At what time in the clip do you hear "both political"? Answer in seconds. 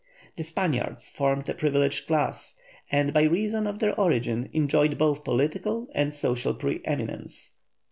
4.97-5.89